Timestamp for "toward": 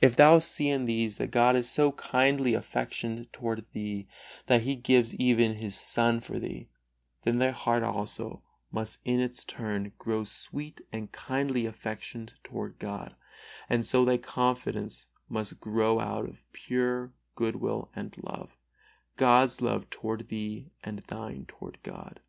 3.32-3.64, 12.44-12.78, 19.90-20.28, 21.46-21.78